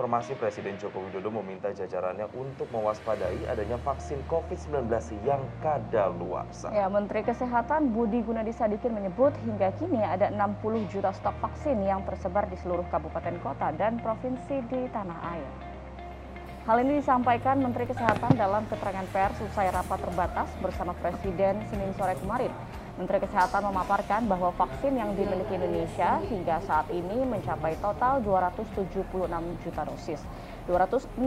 [0.00, 4.88] informasi Presiden Joko Widodo meminta jajarannya untuk mewaspadai adanya vaksin COVID-19
[5.28, 6.72] yang kadaluarsa.
[6.72, 12.00] Ya, Menteri Kesehatan Budi Gunadi Sadikin menyebut hingga kini ada 60 juta stok vaksin yang
[12.08, 15.50] tersebar di seluruh kabupaten kota dan provinsi di tanah air.
[16.64, 22.16] Hal ini disampaikan Menteri Kesehatan dalam keterangan pers usai rapat terbatas bersama Presiden Senin sore
[22.24, 22.79] kemarin.
[22.98, 29.06] Menteri Kesehatan memaparkan bahwa vaksin yang dimiliki Indonesia hingga saat ini mencapai total 276
[29.62, 30.20] juta dosis.
[30.70, 31.18] 267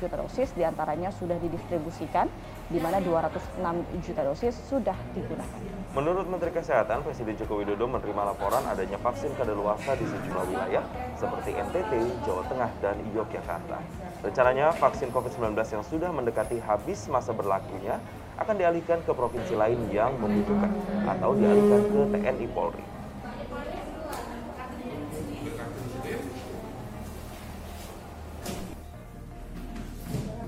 [0.00, 2.24] juta dosis di antaranya sudah didistribusikan,
[2.72, 3.60] di mana 206
[4.00, 5.60] juta dosis sudah digunakan.
[5.90, 10.84] Menurut Menteri Kesehatan, Presiden Joko Widodo menerima laporan adanya vaksin kadaluarsa di sejumlah wilayah
[11.18, 11.92] seperti NTT,
[12.24, 13.76] Jawa Tengah, dan Yogyakarta.
[14.22, 17.98] Rencananya, vaksin COVID-19 yang sudah mendekati habis masa berlakunya
[18.40, 20.72] akan dialihkan ke provinsi lain yang membutuhkan
[21.04, 22.84] atau dialihkan ke TNI Polri.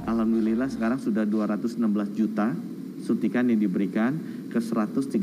[0.09, 1.79] Alhamdulillah sekarang sudah 216
[2.17, 2.57] juta
[3.03, 4.17] suntikan yang diberikan
[4.49, 5.17] ke 130,6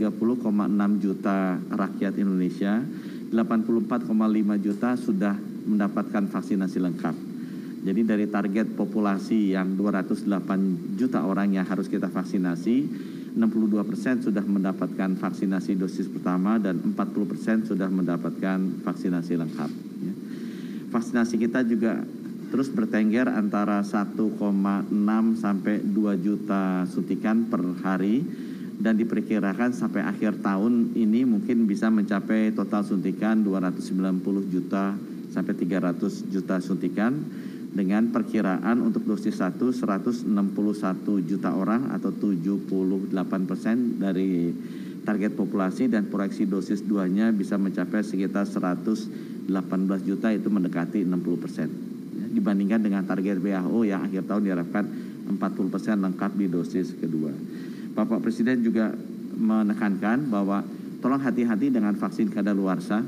[1.02, 1.38] juta
[1.74, 2.84] rakyat Indonesia.
[3.30, 5.38] 84,5 juta sudah
[5.70, 7.29] mendapatkan vaksinasi lengkap.
[7.80, 12.76] Jadi dari target populasi yang 208 juta orang yang harus kita vaksinasi,
[13.40, 19.72] 62 persen sudah mendapatkan vaksinasi dosis pertama dan 40 persen sudah mendapatkan vaksinasi lengkap.
[20.04, 20.14] Ya.
[20.92, 22.04] Vaksinasi kita juga
[22.50, 24.26] terus bertengger antara 1,6
[25.38, 28.26] sampai 2 juta suntikan per hari
[28.80, 34.98] dan diperkirakan sampai akhir tahun ini mungkin bisa mencapai total suntikan 290 juta
[35.30, 37.14] sampai 300 juta suntikan
[37.70, 40.26] dengan perkiraan untuk dosis 1 161
[41.26, 43.14] juta orang atau 78
[43.46, 44.50] persen dari
[45.06, 49.50] target populasi dan proyeksi dosis 2-nya bisa mencapai sekitar 118
[50.06, 51.70] juta itu mendekati 60 persen
[52.18, 54.84] ya, dibandingkan dengan target WHO yang akhir tahun diharapkan
[55.30, 57.30] 40 persen lengkap di dosis kedua.
[57.94, 58.94] Bapak Presiden juga
[59.40, 60.66] menekankan bahwa
[61.00, 63.02] tolong hati-hati dengan vaksin kadaluarsa.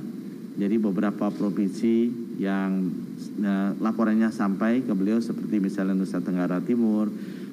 [0.51, 2.91] Jadi beberapa provinsi yang
[3.39, 7.07] uh, laporannya sampai ke beliau seperti misalnya Nusa Tenggara Timur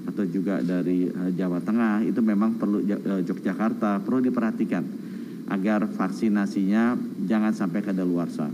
[0.08, 4.82] atau juga dari uh, Jawa Tengah itu memang perlu uh, Yogyakarta perlu diperhatikan
[5.48, 8.50] agar vaksinasinya jangan sampai kadaluarsa.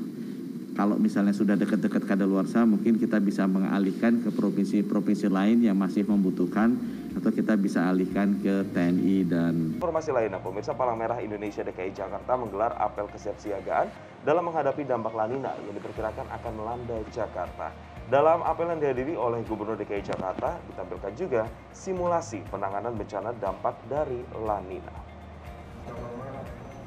[0.75, 6.75] Kalau misalnya sudah dekat-dekat kadaluarsa, mungkin kita bisa mengalihkan ke provinsi-provinsi lain yang masih membutuhkan
[7.15, 12.35] atau kita bisa alihkan ke TNI dan Informasi lainnya, pemirsa Palang Merah Indonesia DKI Jakarta
[12.35, 13.89] menggelar apel kesiapsiagaan
[14.27, 17.71] dalam menghadapi dampak lanina yang diperkirakan akan melanda Jakarta.
[18.05, 21.43] Dalam apel yang dihadiri oleh Gubernur DKI Jakarta, ditampilkan juga
[21.73, 24.93] simulasi penanganan bencana dampak dari lanina.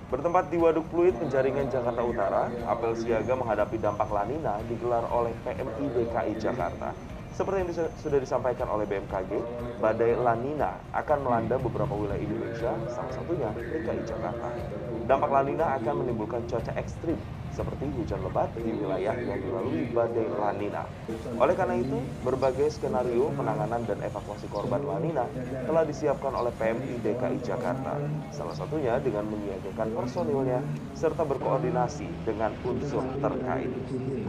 [0.07, 5.83] Bertempat di Waduk Pluit, Penjaringan, Jakarta Utara, apel siaga menghadapi dampak lanina digelar oleh PMI
[5.83, 6.95] DKI Jakarta.
[7.37, 7.69] Seperti yang
[8.01, 9.29] sudah disampaikan oleh BMKG,
[9.77, 14.49] badai lanina akan melanda beberapa wilayah Indonesia, salah satunya DKI Jakarta.
[15.05, 17.21] Dampak lanina akan menimbulkan cuaca ekstrim
[17.57, 20.85] seperti hujan lebat di wilayah yang dilalui badai lanina.
[21.41, 25.25] Oleh karena itu, berbagai skenario penanganan dan evakuasi korban lanina
[25.65, 27.97] telah disiapkan oleh PMI DKI Jakarta.
[28.29, 30.61] Salah satunya dengan menyiagakan personilnya
[30.93, 33.73] serta berkoordinasi dengan unsur terkait.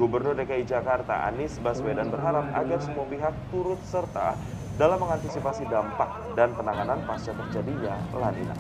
[0.00, 4.41] Gubernur DKI Jakarta Anies Baswedan berharap agar semua pihak turut serta
[4.81, 8.55] dalam mengantisipasi dampak dan penanganan pasca terjadinya lanina.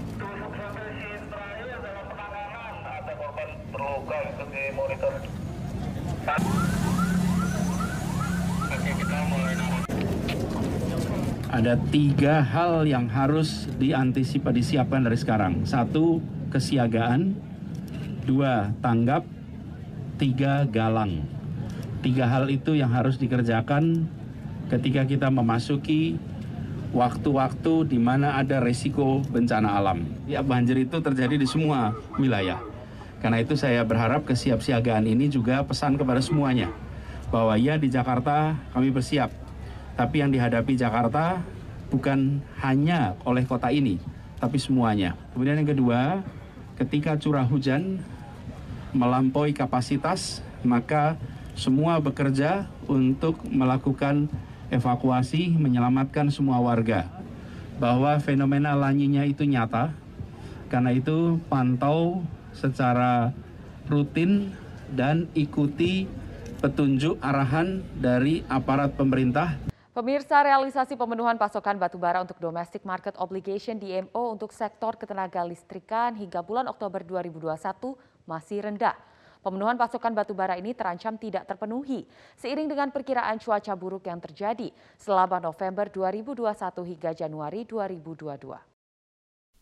[11.48, 15.62] Ada tiga hal yang harus diantisipasi disiapkan dari sekarang.
[15.62, 16.18] Satu,
[16.50, 17.38] kesiagaan.
[18.26, 19.24] Dua, tanggap.
[20.18, 21.22] Tiga, galang.
[22.02, 24.10] Tiga hal itu yang harus dikerjakan
[24.68, 26.18] ketika kita memasuki
[26.90, 30.04] waktu-waktu di mana ada resiko bencana alam.
[30.26, 32.67] Ya, banjir itu terjadi di semua wilayah.
[33.18, 36.70] Karena itu saya berharap kesiapsiagaan ini juga pesan kepada semuanya
[37.28, 39.28] bahwa ya di Jakarta kami bersiap,
[39.98, 41.44] tapi yang dihadapi Jakarta
[41.92, 44.00] bukan hanya oleh kota ini,
[44.40, 45.16] tapi semuanya.
[45.34, 46.22] Kemudian yang kedua,
[46.80, 48.00] ketika curah hujan
[48.96, 51.20] melampaui kapasitas, maka
[51.58, 54.30] semua bekerja untuk melakukan
[54.72, 57.10] evakuasi, menyelamatkan semua warga.
[57.82, 59.92] Bahwa fenomena laninya itu nyata,
[60.72, 62.24] karena itu pantau
[62.58, 63.30] secara
[63.86, 64.50] rutin
[64.90, 66.10] dan ikuti
[66.58, 69.54] petunjuk arahan dari aparat pemerintah.
[69.94, 76.38] Pemirsa realisasi pemenuhan pasokan batubara untuk domestic market obligation DMO untuk sektor ketenaga listrikan hingga
[76.38, 78.94] bulan Oktober 2021 masih rendah.
[79.42, 82.06] Pemenuhan pasokan batu bara ini terancam tidak terpenuhi
[82.38, 86.46] seiring dengan perkiraan cuaca buruk yang terjadi selama November 2021
[86.94, 88.77] hingga Januari 2022.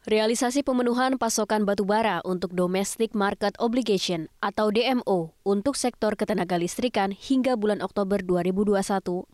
[0.06, 7.10] Realisasi pemenuhan pasokan batu bara untuk domestic market obligation atau DMO untuk sektor ketenaga listrikan
[7.10, 8.78] hingga bulan Oktober 2021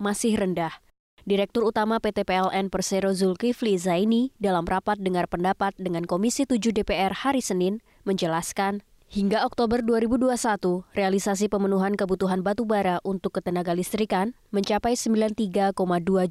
[0.00, 0.80] masih rendah.
[1.28, 7.20] Direktur Utama PT PLN Persero Zulkifli Zaini dalam rapat dengar pendapat dengan Komisi 7 DPR
[7.20, 8.80] hari Senin menjelaskan
[9.12, 15.76] hingga Oktober 2021 realisasi pemenuhan kebutuhan batu bara untuk ketenaga listrikan mencapai 93,2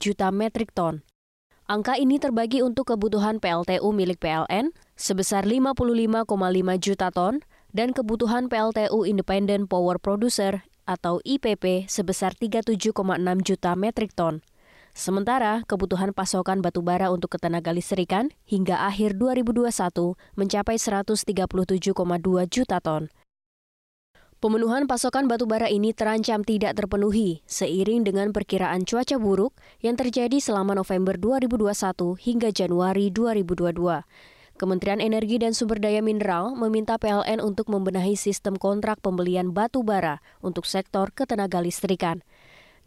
[0.02, 1.06] juta metrik ton
[1.72, 6.28] Angka ini terbagi untuk kebutuhan PLTU milik PLN sebesar 55,5
[6.84, 7.40] juta ton
[7.72, 12.92] dan kebutuhan PLTU Independent Power Producer atau IPP sebesar 37,6
[13.48, 14.44] juta metrik ton.
[14.92, 19.72] Sementara kebutuhan pasokan batubara untuk ketenaga listrikan hingga akhir 2021
[20.36, 21.96] mencapai 137,2
[22.52, 23.08] juta ton.
[24.42, 29.54] Pemenuhan pasokan batu bara ini terancam tidak terpenuhi seiring dengan perkiraan cuaca buruk
[29.86, 34.02] yang terjadi selama November 2021 hingga Januari 2022.
[34.58, 40.26] Kementerian Energi dan Sumber Daya Mineral meminta PLN untuk membenahi sistem kontrak pembelian batu bara
[40.42, 42.26] untuk sektor ketenaga listrikan.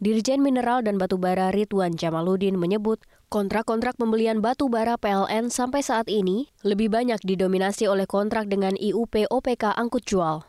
[0.03, 2.99] Dirjen Mineral dan Batu Bara Ridwan Jamaludin menyebut
[3.31, 9.31] kontrak-kontrak pembelian batu bara PLN sampai saat ini lebih banyak didominasi oleh kontrak dengan IUP
[9.31, 10.43] OPK angkut jual.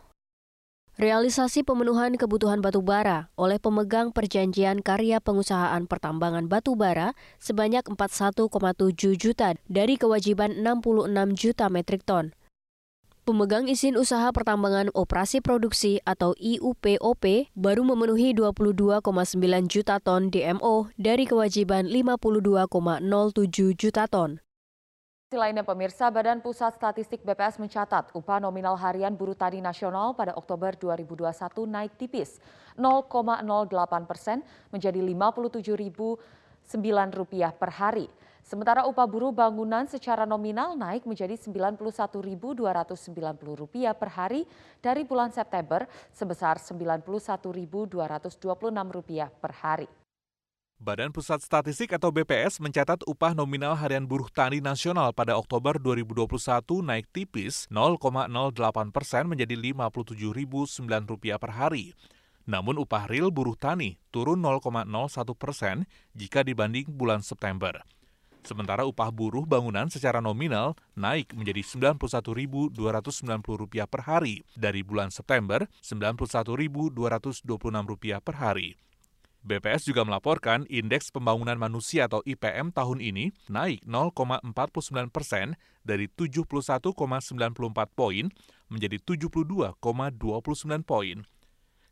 [0.97, 8.49] Realisasi pemenuhan kebutuhan batu bara oleh pemegang perjanjian karya pengusahaan pertambangan batu bara sebanyak 41,7
[9.21, 12.33] juta dari kewajiban 66 juta metrik ton.
[13.29, 18.97] Pemegang izin usaha pertambangan operasi produksi atau IUPOP baru memenuhi 22,9
[19.69, 24.46] juta ton DMO dari kewajiban 52,07 juta ton.
[25.35, 30.71] Lainnya pemirsa, Badan Pusat Statistik BPS mencatat upah nominal harian buruh tani nasional pada Oktober
[30.79, 32.39] 2021 naik tipis
[32.79, 33.43] 0,08
[34.07, 38.07] persen menjadi Rp57.009 per hari.
[38.47, 44.47] Sementara upah buruh bangunan secara nominal naik menjadi Rp91.290 per hari
[44.79, 50.06] dari bulan September sebesar Rp91.226 per hari.
[50.77, 56.37] Badan Pusat Statistik atau BPS mencatat upah nominal harian buruh tani nasional pada Oktober 2021
[56.85, 61.97] naik tipis 0,08 persen menjadi Rp57.009 per hari.
[62.45, 64.85] Namun upah real buruh tani turun 0,01
[65.33, 67.81] persen jika dibanding bulan September.
[68.45, 72.77] Sementara upah buruh bangunan secara nominal naik menjadi Rp91.290
[73.89, 76.93] per hari dari bulan September Rp91.226
[78.21, 78.77] per hari.
[79.47, 84.51] BPS juga melaporkan indeks pembangunan manusia atau IPM tahun ini naik 0,49
[85.15, 85.55] persen
[85.87, 86.91] dari 71,94
[87.95, 88.27] poin
[88.67, 89.79] menjadi 72,29
[90.83, 91.23] poin.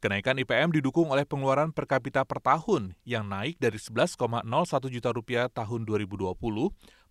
[0.03, 4.45] Kenaikan IPM didukung oleh pengeluaran per kapita per tahun yang naik dari 11,01
[4.91, 6.35] juta rupiah tahun 2020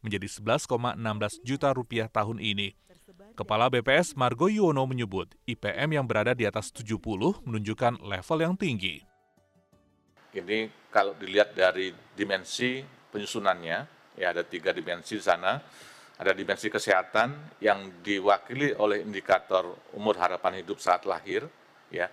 [0.04, 1.00] menjadi 11,16
[1.42, 2.76] juta rupiah tahun ini.
[3.34, 7.00] Kepala BPS Margo Yuwono menyebut IPM yang berada di atas 70
[7.48, 9.13] menunjukkan level yang tinggi.
[10.34, 13.78] Ini kalau dilihat dari dimensi penyusunannya,
[14.18, 15.62] ya ada tiga dimensi di sana.
[16.14, 21.46] Ada dimensi kesehatan yang diwakili oleh indikator umur harapan hidup saat lahir,
[21.90, 22.06] ya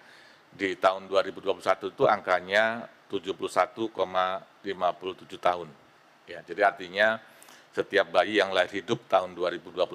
[0.50, 3.94] di tahun 2021 itu angkanya 71,57
[5.38, 5.68] tahun.
[6.26, 7.18] Ya, jadi artinya
[7.70, 9.86] setiap bayi yang lahir hidup tahun 2021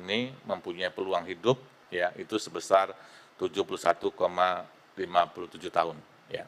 [0.00, 1.56] ini mempunyai peluang hidup
[1.88, 2.92] ya itu sebesar
[3.40, 4.12] 71,57
[5.72, 5.96] tahun
[6.28, 6.44] ya.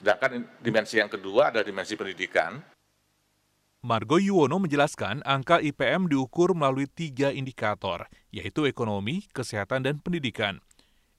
[0.00, 2.56] Sedangkan dimensi yang kedua ada dimensi pendidikan.
[3.84, 10.60] Margo Yuwono menjelaskan angka IPM diukur melalui tiga indikator, yaitu ekonomi, kesehatan, dan pendidikan.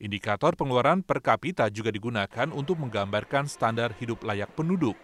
[0.01, 4.97] Indikator pengeluaran per kapita juga digunakan untuk menggambarkan standar hidup layak penduduk.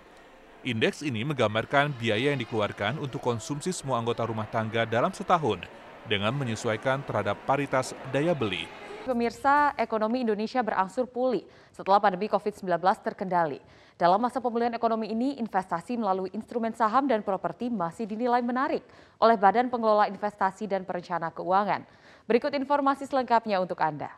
[0.65, 5.61] Indeks ini menggambarkan biaya yang dikeluarkan untuk konsumsi semua anggota rumah tangga dalam setahun
[6.09, 8.65] dengan menyesuaikan terhadap paritas daya beli.
[9.07, 13.63] Pemirsa, ekonomi Indonesia berangsur pulih setelah pandemi COVID-19 terkendali.
[13.95, 18.83] Dalam masa pemulihan ekonomi ini, investasi melalui instrumen saham dan properti masih dinilai menarik
[19.17, 21.87] oleh Badan Pengelola Investasi dan Perencana Keuangan.
[22.27, 24.11] Berikut informasi selengkapnya untuk Anda.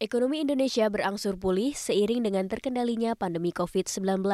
[0.00, 4.24] Ekonomi Indonesia berangsur pulih seiring dengan terkendalinya pandemi COVID-19.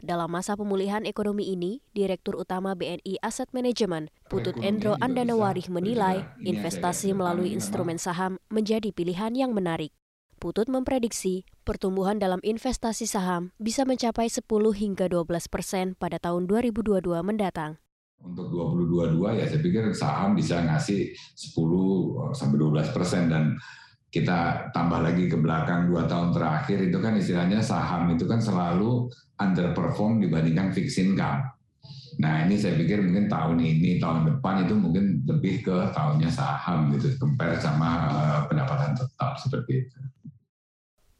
[0.00, 7.12] Dalam masa pemulihan ekonomi ini, Direktur Utama BNI Asset Management, Putut Endro Andanawarih menilai investasi
[7.12, 9.92] melalui instrumen saham menjadi pilihan yang menarik.
[10.40, 14.40] Putut memprediksi pertumbuhan dalam investasi saham bisa mencapai 10
[14.72, 17.76] hingga 12 persen pada tahun 2022 mendatang.
[18.24, 23.52] Untuk 2022 ya saya pikir saham bisa ngasih 10 sampai 12 persen dan
[24.10, 29.06] kita tambah lagi ke belakang dua tahun terakhir itu kan istilahnya saham itu kan selalu
[29.38, 31.46] underperform dibandingkan fixed income.
[32.18, 36.90] Nah ini saya pikir mungkin tahun ini, tahun depan itu mungkin lebih ke tahunnya saham
[36.92, 39.96] gitu, compare sama uh, pendapatan tetap seperti itu.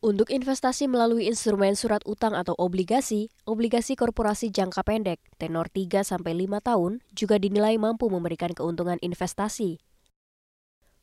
[0.01, 6.33] Untuk investasi melalui instrumen surat utang atau obligasi, obligasi korporasi jangka pendek, tenor 3 sampai
[6.49, 9.77] 5 tahun juga dinilai mampu memberikan keuntungan investasi.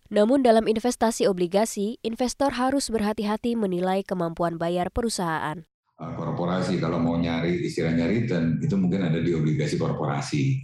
[0.08, 5.68] Namun dalam investasi obligasi, investor harus berhati-hati menilai kemampuan bayar perusahaan.
[5.98, 10.62] Eh, korporasi kalau mau nyari istilahnya return itu mungkin ada di obligasi korporasi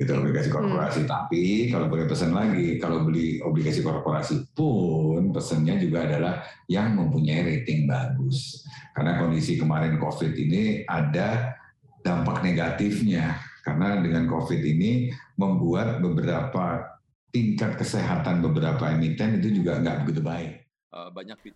[0.00, 0.56] gitu obligasi hmm.
[0.56, 1.00] korporasi.
[1.04, 1.10] Hmm.
[1.12, 7.44] Tapi kalau boleh pesan lagi, kalau beli obligasi korporasi pun pesannya juga adalah yang mempunyai
[7.44, 8.64] rating bagus.
[8.96, 11.52] Karena kondisi kemarin COVID ini ada
[12.00, 13.38] dampak negatifnya.
[13.62, 16.91] Karena dengan COVID ini membuat beberapa
[17.32, 20.52] tingkat kesehatan beberapa emiten itu juga nggak begitu baik.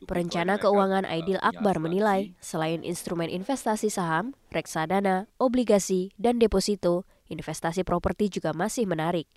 [0.09, 8.33] Perencana keuangan Aidil Akbar menilai, selain instrumen investasi saham, reksadana, obligasi, dan deposito, investasi properti
[8.33, 9.29] juga masih menarik.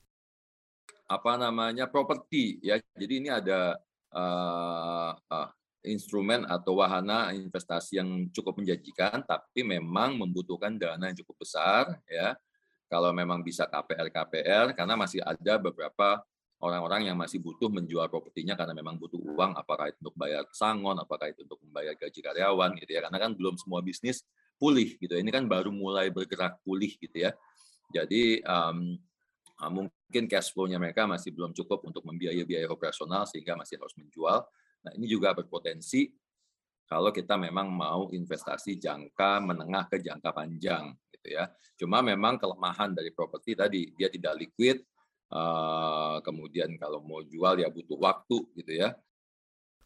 [1.03, 2.79] Apa namanya properti ya?
[2.95, 3.75] Jadi ini ada
[4.15, 5.49] uh, uh,
[5.83, 12.39] instrumen atau wahana investasi yang cukup menjanjikan, tapi memang membutuhkan dana yang cukup besar ya.
[12.89, 16.25] Kalau memang bisa KPR KPR, karena masih ada beberapa
[16.59, 20.97] orang-orang yang masih butuh menjual propertinya karena memang butuh uang, apakah itu untuk bayar sangon,
[20.99, 23.01] apakah itu untuk membayar gaji karyawan gitu ya.
[23.05, 24.25] Karena kan belum semua bisnis
[24.59, 25.13] pulih gitu.
[25.15, 25.21] ya.
[25.21, 27.31] Ini kan baru mulai bergerak pulih gitu ya.
[27.93, 28.99] Jadi um,
[29.67, 34.43] mungkin cash flow-nya mereka masih belum cukup untuk membiayai biaya operasional sehingga masih harus menjual.
[34.83, 36.11] Nah ini juga berpotensi
[36.89, 41.51] kalau kita memang mau investasi jangka menengah ke jangka panjang gitu ya.
[41.75, 44.81] Cuma memang kelemahan dari properti tadi dia tidak liquid,
[45.31, 48.95] uh, kemudian kalau mau jual ya butuh waktu gitu ya.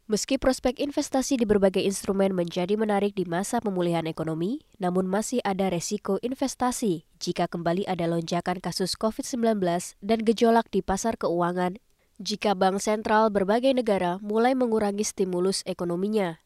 [0.04, 5.72] Meski prospek investasi di berbagai instrumen menjadi menarik di masa pemulihan ekonomi, namun masih ada
[5.72, 9.63] resiko investasi jika kembali ada lonjakan kasus COVID-19
[10.04, 11.80] dan gejolak di pasar keuangan
[12.20, 16.44] jika bank sentral berbagai negara mulai mengurangi stimulus ekonominya.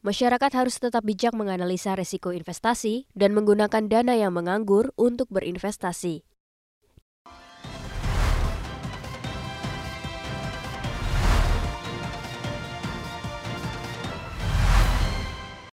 [0.00, 6.24] Masyarakat harus tetap bijak menganalisa resiko investasi dan menggunakan dana yang menganggur untuk berinvestasi.